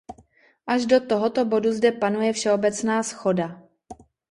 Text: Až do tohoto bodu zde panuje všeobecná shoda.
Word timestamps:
Až 0.73 0.81
do 0.85 0.99
tohoto 0.99 1.45
bodu 1.45 1.71
zde 1.73 1.91
panuje 1.91 2.33
všeobecná 2.33 3.01
shoda. 3.03 3.61